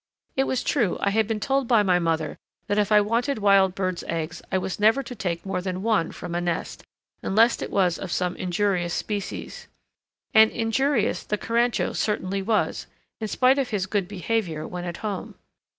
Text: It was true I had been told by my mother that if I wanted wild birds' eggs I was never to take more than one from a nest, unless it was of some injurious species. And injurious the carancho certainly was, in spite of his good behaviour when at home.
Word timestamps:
It 0.35 0.45
was 0.45 0.63
true 0.63 0.97
I 0.99 1.11
had 1.11 1.27
been 1.27 1.39
told 1.39 1.67
by 1.67 1.83
my 1.83 1.99
mother 1.99 2.35
that 2.65 2.79
if 2.79 2.91
I 2.91 2.99
wanted 3.01 3.37
wild 3.37 3.75
birds' 3.75 4.03
eggs 4.07 4.41
I 4.51 4.57
was 4.57 4.79
never 4.79 5.03
to 5.03 5.13
take 5.13 5.45
more 5.45 5.61
than 5.61 5.83
one 5.83 6.11
from 6.11 6.33
a 6.33 6.41
nest, 6.41 6.83
unless 7.21 7.61
it 7.61 7.69
was 7.69 7.99
of 7.99 8.11
some 8.11 8.35
injurious 8.35 8.95
species. 8.95 9.67
And 10.33 10.49
injurious 10.49 11.21
the 11.23 11.37
carancho 11.37 11.93
certainly 11.95 12.41
was, 12.41 12.87
in 13.19 13.27
spite 13.27 13.59
of 13.59 13.69
his 13.69 13.85
good 13.85 14.07
behaviour 14.07 14.67
when 14.67 14.85
at 14.85 14.97
home. 15.05 15.35